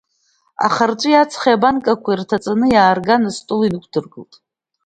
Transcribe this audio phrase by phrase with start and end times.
[0.65, 4.33] Ахырҵәи ацхеи абанкақәа ирҭаҵаны иаарган астол инықәдыргылт.